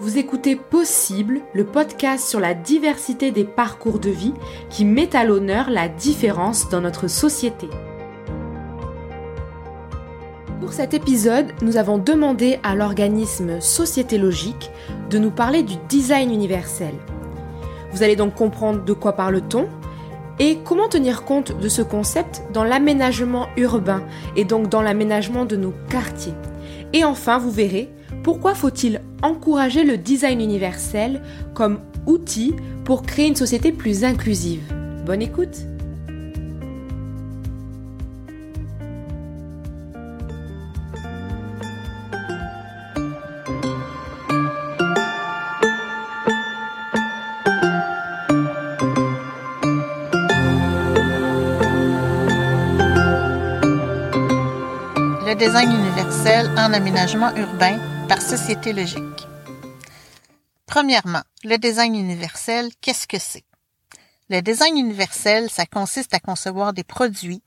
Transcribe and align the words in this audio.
Vous 0.00 0.16
écoutez 0.16 0.54
Possible, 0.54 1.40
le 1.54 1.64
podcast 1.64 2.28
sur 2.28 2.38
la 2.38 2.54
diversité 2.54 3.32
des 3.32 3.42
parcours 3.42 3.98
de 3.98 4.10
vie 4.10 4.32
qui 4.70 4.84
met 4.84 5.16
à 5.16 5.24
l'honneur 5.24 5.70
la 5.70 5.88
différence 5.88 6.68
dans 6.68 6.80
notre 6.80 7.08
société. 7.08 7.68
Pour 10.60 10.72
cet 10.72 10.94
épisode, 10.94 11.46
nous 11.62 11.78
avons 11.78 11.98
demandé 11.98 12.60
à 12.62 12.76
l'organisme 12.76 13.60
Société 13.60 14.18
Logique 14.18 14.70
de 15.10 15.18
nous 15.18 15.32
parler 15.32 15.64
du 15.64 15.74
design 15.88 16.32
universel. 16.32 16.94
Vous 17.90 18.04
allez 18.04 18.14
donc 18.14 18.36
comprendre 18.36 18.84
de 18.84 18.92
quoi 18.92 19.14
parle-t-on 19.14 19.68
et 20.38 20.58
comment 20.64 20.88
tenir 20.88 21.24
compte 21.24 21.58
de 21.58 21.68
ce 21.68 21.82
concept 21.82 22.44
dans 22.52 22.62
l'aménagement 22.62 23.48
urbain 23.56 24.04
et 24.36 24.44
donc 24.44 24.68
dans 24.68 24.82
l'aménagement 24.82 25.44
de 25.44 25.56
nos 25.56 25.74
quartiers. 25.90 26.34
Et 26.92 27.02
enfin, 27.02 27.38
vous 27.38 27.50
verrez 27.50 27.90
pourquoi 28.22 28.54
faut-il 28.54 29.00
encourager 29.22 29.84
le 29.84 29.96
design 29.96 30.40
universel 30.40 31.22
comme 31.54 31.78
outil 32.06 32.54
pour 32.84 33.02
créer 33.02 33.28
une 33.28 33.36
société 33.36 33.72
plus 33.72 34.04
inclusive? 34.04 34.62
Bonne 35.06 35.22
écoute! 35.22 35.66
Le 55.26 55.34
design 55.34 55.70
universel 55.70 56.50
en 56.56 56.72
aménagement 56.72 57.30
urbain 57.36 57.78
par 58.08 58.22
société 58.22 58.72
logique. 58.72 59.28
Premièrement, 60.64 61.22
le 61.44 61.56
design 61.58 61.94
universel, 61.94 62.70
qu'est-ce 62.80 63.06
que 63.06 63.18
c'est? 63.18 63.44
Le 64.30 64.40
design 64.40 64.78
universel, 64.78 65.50
ça 65.50 65.66
consiste 65.66 66.14
à 66.14 66.20
concevoir 66.20 66.72
des 66.72 66.84
produits, 66.84 67.42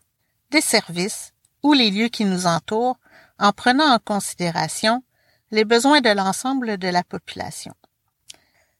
des 0.51 0.61
services 0.61 1.33
ou 1.63 1.73
les 1.73 1.89
lieux 1.89 2.09
qui 2.09 2.25
nous 2.25 2.45
entourent 2.45 2.99
en 3.39 3.53
prenant 3.53 3.91
en 3.91 3.97
considération 3.97 5.03
les 5.49 5.65
besoins 5.65 6.01
de 6.01 6.09
l'ensemble 6.09 6.77
de 6.77 6.87
la 6.87 7.03
population. 7.03 7.73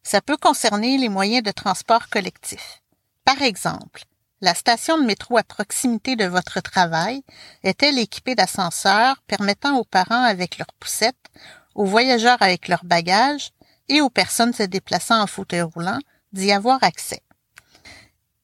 Ça 0.03 0.21
peut 0.21 0.37
concerner 0.37 0.99
les 0.99 1.09
moyens 1.09 1.43
de 1.43 1.51
transport 1.51 2.09
collectif. 2.09 2.83
Par 3.25 3.41
exemple, 3.41 4.03
la 4.41 4.53
station 4.53 4.99
de 4.99 5.03
métro 5.03 5.37
à 5.37 5.43
proximité 5.43 6.15
de 6.15 6.25
votre 6.25 6.61
travail 6.61 7.23
est-elle 7.63 7.97
équipée 7.97 8.35
d'ascenseurs 8.35 9.21
permettant 9.27 9.77
aux 9.77 9.85
parents 9.85 10.23
avec 10.23 10.57
leurs 10.57 10.73
poussettes 10.79 11.31
aux 11.75 11.85
voyageurs 11.85 12.41
avec 12.41 12.67
leurs 12.67 12.85
bagages 12.85 13.51
et 13.89 14.01
aux 14.01 14.09
personnes 14.09 14.53
se 14.53 14.63
déplaçant 14.63 15.21
en 15.21 15.27
fauteuil 15.27 15.61
roulant 15.61 15.99
d'y 16.33 16.51
avoir 16.51 16.83
accès. 16.83 17.21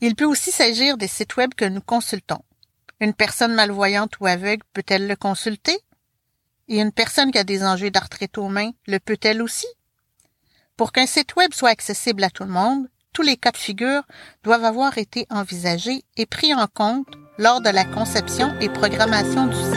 Il 0.02 0.16
peut 0.16 0.26
aussi 0.26 0.52
s'agir 0.52 0.98
des 0.98 1.08
sites 1.08 1.38
web 1.38 1.54
que 1.56 1.66
nous 1.66 1.82
consultons. 1.82 2.42
Une 3.00 3.14
personne 3.14 3.54
malvoyante 3.54 4.20
ou 4.20 4.28
aveugle 4.28 4.64
peut-elle 4.74 5.08
le 5.08 5.16
consulter? 5.16 5.78
Et 6.68 6.80
une 6.80 6.92
personne 6.92 7.32
qui 7.32 7.38
a 7.38 7.44
des 7.44 7.64
enjeux 7.64 7.92
d'arthrite 7.92 8.38
aux 8.38 8.50
mains 8.50 8.72
le 8.88 9.00
peut-elle 9.00 9.42
aussi? 9.42 9.68
Pour 10.76 10.92
qu'un 10.92 11.08
site 11.08 11.36
web 11.36 11.54
soit 11.54 11.70
accessible 11.70 12.24
à 12.24 12.30
tout 12.30 12.44
le 12.44 12.52
monde, 12.52 12.88
tous 13.14 13.24
les 13.24 13.38
cas 13.38 13.52
de 13.52 13.58
figure 13.58 14.04
doivent 14.44 14.66
avoir 14.66 14.98
été 14.98 15.26
envisagés 15.30 16.04
et 16.18 16.28
pris 16.28 16.54
en 16.54 16.68
compte 16.68 17.08
lors 17.40 17.62
de 17.62 17.70
la 17.70 17.86
conception 17.86 18.54
et 18.60 18.70
programmation 18.70 19.48
du 19.48 19.56
site. 19.56 19.77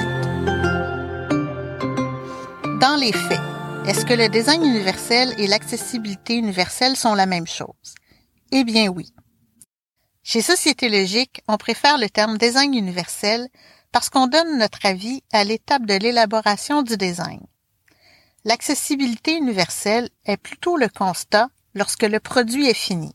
Dans 2.81 2.97
les 2.97 3.13
faits, 3.13 3.39
est-ce 3.87 4.07
que 4.07 4.15
le 4.15 4.31
design 4.31 4.65
universel 4.65 5.35
et 5.37 5.47
l'accessibilité 5.47 6.37
universelle 6.37 6.97
sont 6.97 7.13
la 7.15 7.27
même 7.27 7.47
chose? 7.47 7.95
Eh 8.53 8.65
bien 8.65 8.89
oui. 8.89 9.13
Chez 10.23 10.41
Société 10.41 10.89
Logique, 10.89 11.43
on 11.47 11.59
préfère 11.59 11.99
le 11.99 12.09
terme 12.09 12.39
design 12.39 12.73
universel 12.73 13.51
parce 13.93 14.09
qu'on 14.09 14.29
donne 14.29 14.57
notre 14.57 14.87
avis 14.87 15.23
à 15.31 15.45
l'étape 15.45 15.85
de 15.85 15.93
l'élaboration 15.93 16.83
du 16.83 16.97
design. 16.97 17.43
L'accessibilité 18.47 19.37
universelle 19.37 20.09
est 20.25 20.39
plutôt 20.39 20.79
le 20.79 20.89
constat 20.89 21.51
lorsque 21.75 22.05
le 22.05 22.19
produit 22.19 22.67
est 22.67 22.73
fini. 22.73 23.15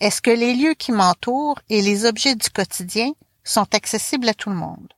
Est-ce 0.00 0.22
que 0.22 0.30
les 0.30 0.54
lieux 0.54 0.72
qui 0.72 0.92
m'entourent 0.92 1.60
et 1.68 1.82
les 1.82 2.06
objets 2.06 2.34
du 2.34 2.48
quotidien 2.48 3.12
sont 3.44 3.74
accessibles 3.74 4.30
à 4.30 4.34
tout 4.34 4.48
le 4.48 4.56
monde? 4.56 4.94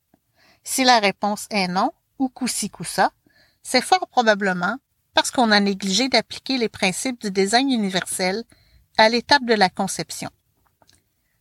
Si 0.62 0.84
la 0.84 1.00
réponse 1.00 1.48
est 1.50 1.66
non, 1.66 1.90
ou 2.20 2.28
coup-ci 2.28 2.70
coup-ça, 2.70 3.10
c'est 3.62 3.80
fort 3.80 4.06
probablement 4.08 4.76
parce 5.14 5.30
qu'on 5.30 5.50
a 5.50 5.60
négligé 5.60 6.08
d'appliquer 6.08 6.58
les 6.58 6.68
principes 6.68 7.20
du 7.20 7.30
design 7.30 7.70
universel 7.70 8.44
à 8.98 9.08
l'étape 9.08 9.44
de 9.44 9.54
la 9.54 9.68
conception. 9.68 10.30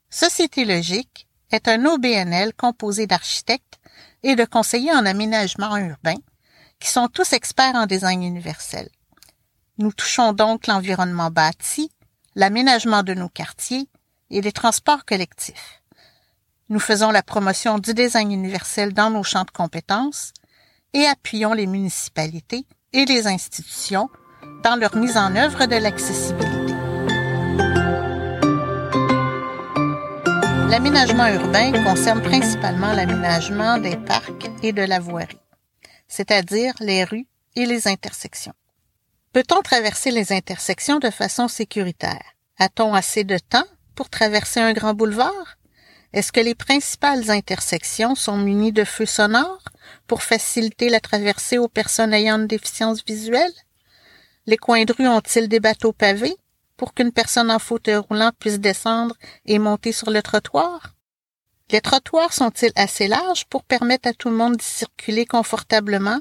Société 0.10 0.66
Logique 0.66 1.28
est 1.52 1.68
un 1.68 1.86
OBNL 1.86 2.54
composé 2.54 3.08
d'architectes 3.08 3.80
et 4.24 4.36
de 4.36 4.46
conseillers 4.46 4.94
en 4.94 5.06
aménagement 5.06 5.78
urbain 5.78 6.18
qui 6.80 6.90
sont 6.90 7.08
tous 7.08 7.34
experts 7.34 7.76
en 7.76 7.86
design 7.86 8.24
universel. 8.24 8.90
Nous 9.78 9.92
touchons 9.92 10.34
donc 10.34 10.68
l'environnement 10.68 11.32
bâti, 11.32 11.92
l'aménagement 12.36 13.04
de 13.04 13.14
nos 13.14 13.30
quartiers 13.30 13.88
et 14.30 14.42
les 14.42 14.52
transports 14.52 15.06
collectifs. 15.06 15.82
Nous 16.70 16.80
faisons 16.80 17.12
la 17.12 17.24
promotion 17.24 17.80
du 17.80 17.94
design 17.94 18.32
universel 18.32 18.94
dans 18.94 19.10
nos 19.10 19.24
champs 19.24 19.44
de 19.44 19.52
compétences 19.52 20.34
et 20.94 21.06
appuyons 21.06 21.54
les 21.54 21.68
municipalités 21.68 22.66
et 22.94 23.06
les 23.06 23.28
institutions 23.28 24.10
dans 24.64 24.76
leur 24.76 24.96
mise 24.96 25.18
en 25.18 25.36
œuvre 25.36 25.66
de 25.66 25.76
l'accessibilité. 25.76 26.74
L'aménagement 30.70 31.28
urbain 31.28 31.84
concerne 31.84 32.22
principalement 32.22 32.94
l'aménagement 32.94 33.78
des 33.78 33.98
parcs 33.98 34.50
et 34.64 34.72
de 34.72 34.82
la 34.82 35.00
voirie, 35.00 35.40
c'est-à-dire 36.08 36.74
les 36.80 37.04
rues 37.04 37.28
et 37.56 37.66
les 37.66 37.88
intersections. 37.88 38.54
Peut-on 39.34 39.62
traverser 39.62 40.12
les 40.12 40.34
intersections 40.34 41.00
de 41.00 41.10
façon 41.10 41.48
sécuritaire? 41.48 42.24
A-t-on 42.58 42.94
assez 42.94 43.24
de 43.24 43.38
temps 43.38 43.66
pour 43.96 44.10
traverser 44.10 44.60
un 44.60 44.74
grand 44.74 44.94
boulevard? 44.94 45.58
Est-ce 46.14 46.34
que 46.34 46.42
les 46.42 46.56
principales 46.56 47.32
intersections 47.32 48.16
sont 48.16 48.38
munies 48.38 48.74
de 48.74 48.84
feux 48.84 49.06
sonores 49.06 49.64
pour 50.08 50.24
faciliter 50.24 50.90
la 50.90 51.00
traversée 51.00 51.58
aux 51.58 51.70
personnes 51.70 52.14
ayant 52.14 52.38
une 52.38 52.48
déficience 52.48 53.06
visuelle? 53.06 53.54
Les 54.46 54.58
coins 54.58 54.84
de 54.84 54.92
rue 54.92 55.08
ont-ils 55.08 55.48
des 55.48 55.62
bateaux 55.62 55.94
pavés 55.94 56.36
pour 56.76 56.94
qu'une 56.94 57.14
personne 57.14 57.50
en 57.50 57.60
fauteuil 57.60 57.96
roulant 57.96 58.32
puisse 58.38 58.60
descendre 58.60 59.16
et 59.46 59.58
monter 59.58 59.94
sur 59.94 60.12
le 60.12 60.22
trottoir? 60.22 60.96
Les 61.70 61.80
trottoirs 61.80 62.34
sont-ils 62.34 62.74
assez 62.76 63.08
larges 63.08 63.46
pour 63.46 63.64
permettre 63.64 64.10
à 64.10 64.14
tout 64.14 64.30
le 64.30 64.36
monde 64.36 64.58
d'y 64.58 64.66
circuler 64.66 65.26
confortablement, 65.26 66.20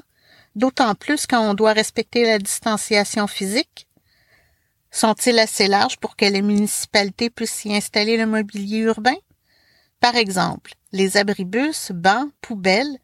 d'autant 0.55 0.95
plus 0.95 1.27
quand 1.27 1.41
on 1.41 1.53
doit 1.53 1.73
respecter 1.73 2.23
la 2.23 2.37
distanciation 2.39 3.27
physique? 3.27 3.87
Sont-ils 4.89 5.39
assez 5.39 5.67
larges 5.67 5.97
pour 5.97 6.15
que 6.15 6.23
les 6.23 6.41
municipalités 6.41 7.29
puissent 7.29 7.65
y 7.65 7.75
installer 7.75 8.15
le 8.15 8.25
mobilier 8.25 8.77
urbain? 8.77 9.17
Par 10.01 10.15
exemple, 10.15 10.73
les 10.91 11.15
abribus, 11.15 11.91
bancs, 11.93 12.31
poubelles 12.41 12.97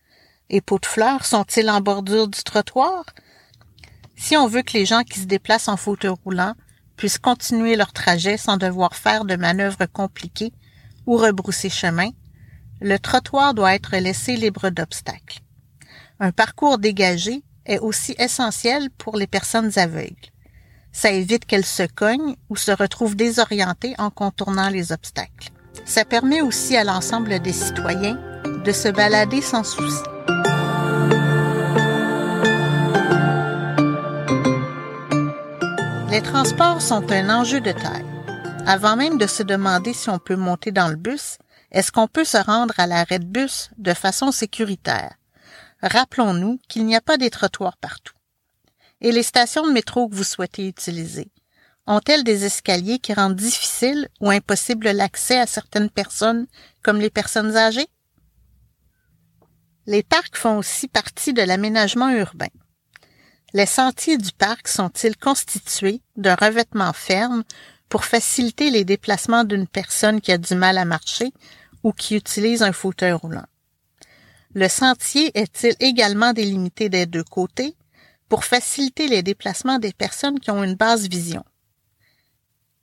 et 0.50 0.62
pots 0.62 0.80
de 0.80 0.86
fleurs 0.88 1.26
sont-ils 1.26 1.70
en 1.70 1.80
bordure 1.80 2.28
du 2.28 2.44
trottoir? 2.44 3.06
Si 4.16 4.36
on 4.36 4.48
veut 4.48 4.64
que 4.64 4.74
les 4.74 4.88
gens 4.88 5.04
qui 5.04 5.20
se 5.20 5.26
déplacent 5.26 5.68
en 5.68 5.78
fauteuil 5.78 6.16
roulant 6.26 6.56
puissent 6.96 7.20
continuer 7.20 7.76
leur 7.76 7.94
trajet 7.94 8.36
sans 8.36 8.58
devoir 8.58 8.96
faire 8.96 9.26
de 9.26 9.36
manœuvres 9.36 9.86
compliquées 9.86 10.52
ou 11.06 11.18
rebrousser 11.18 11.70
chemin, 11.70 12.10
le 12.82 12.98
trottoir 12.98 13.54
doit 13.54 13.76
être 13.76 13.96
laissé 13.98 14.36
libre 14.36 14.72
d'obstacles. 14.72 15.42
Un 16.20 16.32
parcours 16.32 16.80
dégagé 16.80 17.44
est 17.68 17.78
aussi 17.78 18.16
essentiel 18.18 18.90
pour 18.98 19.18
les 19.18 19.28
personnes 19.28 19.78
aveugles. 19.78 20.32
Ça 20.92 21.12
évite 21.12 21.46
qu'elles 21.46 21.64
se 21.64 21.84
cognent 21.84 22.36
ou 22.50 22.56
se 22.56 22.72
retrouvent 22.72 23.16
désorientées 23.16 23.94
en 24.00 24.10
contournant 24.10 24.70
les 24.70 24.92
obstacles. 24.92 25.52
Ça 25.88 26.04
permet 26.04 26.42
aussi 26.42 26.76
à 26.76 26.84
l'ensemble 26.84 27.40
des 27.40 27.54
citoyens 27.54 28.20
de 28.66 28.72
se 28.74 28.90
balader 28.90 29.42
sans 29.42 29.64
souci. 29.64 30.04
Les 36.12 36.22
transports 36.22 36.82
sont 36.82 37.10
un 37.12 37.30
enjeu 37.30 37.62
de 37.62 37.72
taille. 37.72 38.06
Avant 38.66 38.98
même 38.98 39.18
de 39.18 39.28
se 39.28 39.44
demander 39.44 39.94
si 39.94 40.10
on 40.10 40.20
peut 40.20 40.36
monter 40.36 40.72
dans 40.72 40.90
le 40.90 40.98
bus, 40.98 41.38
est-ce 41.72 41.94
qu'on 41.94 42.08
peut 42.08 42.26
se 42.26 42.38
rendre 42.38 42.74
à 42.78 42.86
l'arrêt 42.86 43.20
de 43.20 43.26
bus 43.26 43.70
de 43.78 43.94
façon 43.94 44.34
sécuritaire? 44.34 45.16
Rappelons-nous 45.82 46.60
qu'il 46.68 46.86
n'y 46.86 46.98
a 46.98 47.02
pas 47.02 47.16
des 47.16 47.30
trottoirs 47.30 47.78
partout. 47.78 48.16
Et 49.00 49.14
les 49.14 49.24
stations 49.24 49.66
de 49.66 49.72
métro 49.72 50.10
que 50.10 50.16
vous 50.16 50.26
souhaitez 50.26 50.68
utiliser, 50.68 51.32
ont-elles 51.88 52.24
des 52.24 52.46
escaliers 52.46 53.00
qui 53.00 53.14
rendent 53.14 53.36
difficile 53.36 54.10
ou 54.20 54.30
impossible 54.30 54.90
l'accès 54.92 55.40
à 55.40 55.48
certaines 55.48 55.90
personnes 55.90 56.46
comme 56.84 57.00
les 57.00 57.10
personnes 57.10 57.56
âgées? 57.56 57.88
Les 59.86 60.04
parcs 60.04 60.36
font 60.36 60.58
aussi 60.58 60.90
partie 60.90 61.34
de 61.34 61.42
l'aménagement 61.42 62.10
urbain. 62.10 62.50
Les 63.54 63.66
sentiers 63.66 64.18
du 64.18 64.34
parc 64.34 64.68
sont-ils 64.68 65.16
constitués 65.16 66.02
d'un 66.18 66.36
revêtement 66.36 66.92
ferme 66.92 67.46
pour 67.88 68.04
faciliter 68.04 68.70
les 68.70 68.84
déplacements 68.84 69.46
d'une 69.46 69.68
personne 69.68 70.20
qui 70.20 70.34
a 70.34 70.38
du 70.38 70.56
mal 70.56 70.78
à 70.78 70.84
marcher 70.84 71.32
ou 71.84 71.94
qui 71.94 72.18
utilise 72.18 72.64
un 72.64 72.74
fauteuil 72.74 73.14
roulant? 73.14 73.46
Le 74.54 74.68
sentier 74.68 75.32
est-il 75.40 75.76
également 75.80 76.34
délimité 76.34 76.90
des 76.90 77.06
deux 77.06 77.24
côtés 77.24 77.78
pour 78.28 78.44
faciliter 78.44 79.08
les 79.08 79.24
déplacements 79.24 79.80
des 79.80 79.94
personnes 79.94 80.42
qui 80.42 80.52
ont 80.52 80.64
une 80.64 80.76
basse 80.76 81.08
vision? 81.08 81.46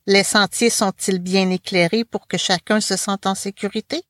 Les 0.07 0.23
sentiers 0.23 0.69
sont-ils 0.69 1.17
bien 1.17 1.49
éclairés 1.49 2.05
pour 2.05 2.27
que 2.27 2.37
chacun 2.37 2.79
se 2.79 2.95
sente 2.95 3.25
en 3.25 3.33
sécurité? 3.33 4.03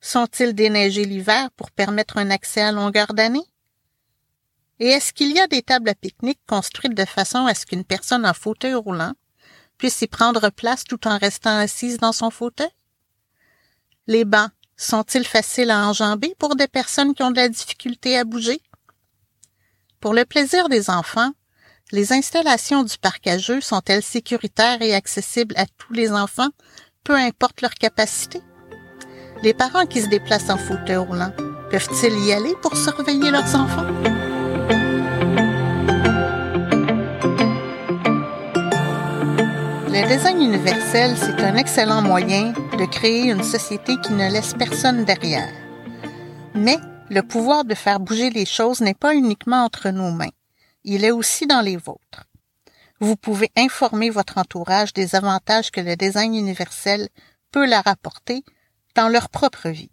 Sont-ils 0.00 0.54
déneigés 0.54 1.04
l'hiver 1.04 1.50
pour 1.56 1.72
permettre 1.72 2.16
un 2.16 2.30
accès 2.30 2.60
à 2.60 2.70
longueur 2.70 3.12
d'année? 3.12 3.44
Et 4.78 4.88
est-ce 4.88 5.12
qu'il 5.12 5.32
y 5.32 5.40
a 5.40 5.48
des 5.48 5.62
tables 5.62 5.88
à 5.88 5.94
pique-nique 5.94 6.40
construites 6.46 6.94
de 6.94 7.04
façon 7.04 7.46
à 7.46 7.54
ce 7.54 7.66
qu'une 7.66 7.84
personne 7.84 8.24
en 8.24 8.34
fauteuil 8.34 8.74
roulant 8.74 9.14
puisse 9.78 10.00
y 10.02 10.06
prendre 10.06 10.48
place 10.50 10.84
tout 10.84 11.08
en 11.08 11.18
restant 11.18 11.58
assise 11.58 11.98
dans 11.98 12.12
son 12.12 12.30
fauteuil? 12.30 12.70
Les 14.06 14.24
bancs 14.24 14.50
sont-ils 14.76 15.26
faciles 15.26 15.72
à 15.72 15.88
enjamber 15.88 16.36
pour 16.38 16.54
des 16.54 16.68
personnes 16.68 17.14
qui 17.14 17.22
ont 17.24 17.32
de 17.32 17.36
la 17.36 17.48
difficulté 17.48 18.16
à 18.16 18.22
bouger? 18.22 18.60
Pour 19.98 20.14
le 20.14 20.24
plaisir 20.24 20.68
des 20.68 20.88
enfants, 20.90 21.32
les 21.92 22.12
installations 22.12 22.82
du 22.82 22.96
parc 22.98 23.26
à 23.26 23.38
jeux 23.38 23.60
sont-elles 23.60 24.02
sécuritaires 24.02 24.80
et 24.82 24.94
accessibles 24.94 25.54
à 25.56 25.66
tous 25.66 25.92
les 25.92 26.12
enfants, 26.12 26.48
peu 27.04 27.14
importe 27.14 27.60
leur 27.60 27.74
capacité? 27.74 28.40
Les 29.42 29.54
parents 29.54 29.86
qui 29.86 30.00
se 30.00 30.08
déplacent 30.08 30.50
en 30.50 30.56
fauteuil 30.56 30.96
roulant 30.96 31.32
peuvent-ils 31.70 32.26
y 32.26 32.32
aller 32.32 32.54
pour 32.62 32.76
surveiller 32.76 33.30
leurs 33.30 33.54
enfants? 33.54 33.86
Le 39.86 40.08
design 40.08 40.40
universel, 40.40 41.16
c'est 41.16 41.42
un 41.42 41.56
excellent 41.56 42.02
moyen 42.02 42.52
de 42.78 42.84
créer 42.86 43.30
une 43.30 43.42
société 43.42 43.96
qui 44.02 44.12
ne 44.12 44.30
laisse 44.30 44.54
personne 44.54 45.04
derrière. 45.04 45.52
Mais 46.54 46.78
le 47.10 47.22
pouvoir 47.22 47.64
de 47.64 47.74
faire 47.74 48.00
bouger 48.00 48.30
les 48.30 48.46
choses 48.46 48.80
n'est 48.80 48.94
pas 48.94 49.14
uniquement 49.14 49.64
entre 49.64 49.90
nos 49.90 50.10
mains, 50.10 50.30
il 50.84 51.04
est 51.04 51.10
aussi 51.10 51.46
dans 51.46 51.60
les 51.60 51.76
vôtres. 51.76 52.24
Vous 53.00 53.16
pouvez 53.16 53.50
informer 53.56 54.10
votre 54.10 54.38
entourage 54.38 54.92
des 54.92 55.14
avantages 55.14 55.70
que 55.70 55.80
le 55.80 55.96
design 55.96 56.34
universel 56.34 57.08
peut 57.50 57.68
leur 57.68 57.86
apporter 57.86 58.44
dans 58.94 59.08
leur 59.08 59.28
propre 59.28 59.68
vie. 59.68 59.90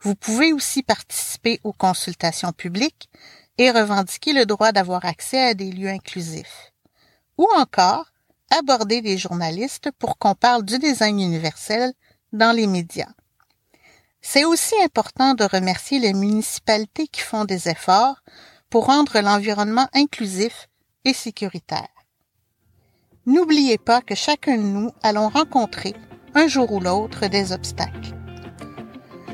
Vous 0.00 0.14
pouvez 0.14 0.52
aussi 0.52 0.82
participer 0.82 1.60
aux 1.64 1.72
consultations 1.72 2.52
publiques 2.52 3.08
et 3.58 3.70
revendiquer 3.70 4.32
le 4.32 4.46
droit 4.46 4.72
d'avoir 4.72 5.04
accès 5.04 5.42
à 5.42 5.54
des 5.54 5.70
lieux 5.70 5.88
inclusifs. 5.88 6.72
Ou 7.38 7.46
encore, 7.56 8.06
aborder 8.50 9.00
les 9.00 9.18
journalistes 9.18 9.90
pour 9.98 10.18
qu'on 10.18 10.34
parle 10.34 10.64
du 10.64 10.78
design 10.78 11.20
universel 11.20 11.92
dans 12.32 12.54
les 12.54 12.66
médias. 12.66 13.12
C'est 14.20 14.44
aussi 14.44 14.74
important 14.82 15.34
de 15.34 15.44
remercier 15.44 15.98
les 15.98 16.14
municipalités 16.14 17.06
qui 17.08 17.20
font 17.20 17.44
des 17.44 17.68
efforts 17.68 18.22
pour 18.74 18.86
rendre 18.86 19.20
l'environnement 19.20 19.86
inclusif 19.94 20.68
et 21.04 21.12
sécuritaire. 21.12 21.94
N'oubliez 23.24 23.78
pas 23.78 24.00
que 24.00 24.16
chacun 24.16 24.56
de 24.56 24.62
nous 24.62 24.90
allons 25.04 25.28
rencontrer, 25.28 25.94
un 26.34 26.48
jour 26.48 26.72
ou 26.72 26.80
l'autre, 26.80 27.28
des 27.28 27.52
obstacles. 27.52 28.16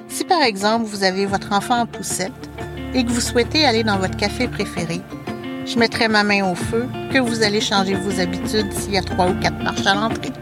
Si 0.08 0.24
par 0.24 0.42
exemple 0.42 0.84
vous 0.84 1.04
avez 1.04 1.24
votre 1.24 1.54
enfant 1.54 1.80
en 1.80 1.86
poussette 1.86 2.50
et 2.92 3.02
que 3.02 3.08
vous 3.08 3.22
souhaitez 3.22 3.64
aller 3.64 3.82
dans 3.82 3.96
votre 3.96 4.18
café 4.18 4.46
préféré, 4.46 5.00
je 5.64 5.78
mettrai 5.78 6.08
ma 6.08 6.22
main 6.22 6.44
au 6.44 6.54
feu 6.54 6.86
que 7.10 7.18
vous 7.18 7.42
allez 7.42 7.62
changer 7.62 7.94
vos 7.94 8.20
habitudes 8.20 8.70
s'il 8.74 8.92
y 8.92 8.98
a 8.98 9.02
trois 9.02 9.30
ou 9.30 9.40
quatre 9.40 9.62
marches 9.62 9.86
à 9.86 9.94
l'entrée. 9.94 10.34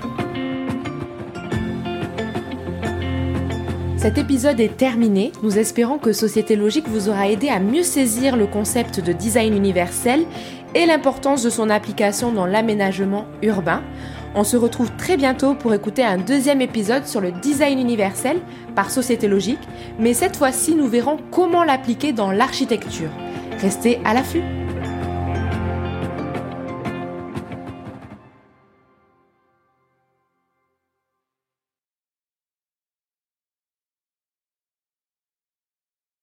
Cet 3.98 4.16
épisode 4.16 4.60
est 4.60 4.76
terminé. 4.76 5.32
Nous 5.42 5.58
espérons 5.58 5.98
que 5.98 6.12
Société 6.12 6.54
Logique 6.54 6.86
vous 6.86 7.08
aura 7.08 7.28
aidé 7.28 7.48
à 7.48 7.58
mieux 7.58 7.82
saisir 7.82 8.36
le 8.36 8.46
concept 8.46 9.00
de 9.00 9.12
design 9.12 9.56
universel 9.56 10.24
et 10.76 10.86
l'importance 10.86 11.42
de 11.42 11.50
son 11.50 11.68
application 11.68 12.30
dans 12.30 12.46
l'aménagement 12.46 13.26
urbain. 13.42 13.82
On 14.36 14.44
se 14.44 14.56
retrouve 14.56 14.92
très 14.96 15.16
bientôt 15.16 15.54
pour 15.56 15.74
écouter 15.74 16.04
un 16.04 16.16
deuxième 16.16 16.60
épisode 16.60 17.06
sur 17.06 17.20
le 17.20 17.32
design 17.32 17.80
universel 17.80 18.36
par 18.76 18.92
Société 18.92 19.26
Logique, 19.26 19.68
mais 19.98 20.14
cette 20.14 20.36
fois-ci 20.36 20.76
nous 20.76 20.86
verrons 20.86 21.16
comment 21.32 21.64
l'appliquer 21.64 22.12
dans 22.12 22.30
l'architecture. 22.30 23.10
Restez 23.60 23.98
à 24.04 24.14
l'affût 24.14 24.44